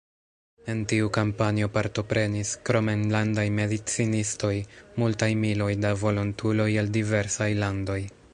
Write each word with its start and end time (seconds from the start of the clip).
En 0.71 0.79
tiu 0.91 1.09
kampanjo 1.17 1.67
partoprenis, 1.75 2.53
krom 2.69 2.89
enlandaj 2.93 3.45
medicinistoj, 3.59 4.53
multaj 5.05 5.31
miloj 5.45 5.71
da 5.87 5.93
volontuloj 6.07 6.69
el 6.85 6.91
diversaj 6.99 7.53
landoj. 7.67 8.01